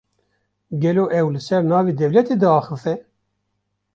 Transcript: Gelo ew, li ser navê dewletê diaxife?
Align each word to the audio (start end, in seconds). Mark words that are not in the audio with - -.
Gelo 0.81 1.05
ew, 1.19 1.27
li 1.31 1.41
ser 1.47 1.61
navê 1.69 1.91
dewletê 1.99 2.35
diaxife? 2.41 2.93